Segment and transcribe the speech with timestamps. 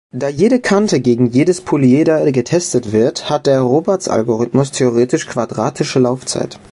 [0.11, 6.59] Da jede Kante gegen jedes Polyeder getestet wird, hat der Roberts-Algorithmus theoretisch quadratische Laufzeit.